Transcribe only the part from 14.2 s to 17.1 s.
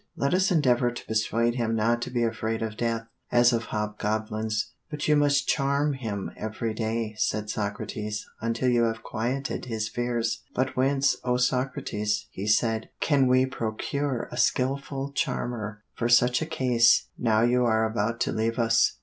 a skilful charmer for such a case,